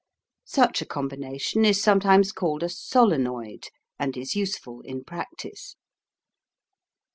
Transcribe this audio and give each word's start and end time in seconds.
Such 0.47 0.81
a 0.81 0.85
combination 0.87 1.63
is 1.63 1.79
sometimes 1.79 2.31
called 2.31 2.63
a 2.63 2.69
solenoid, 2.69 3.65
and 3.99 4.17
is 4.17 4.35
useful 4.35 4.81
in 4.83 5.03
practice. 5.03 5.75